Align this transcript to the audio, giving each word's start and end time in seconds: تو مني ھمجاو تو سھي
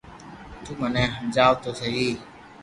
تو 0.63 0.69
مني 0.79 1.03
ھمجاو 1.15 1.53
تو 1.61 1.69
سھي 1.79 2.07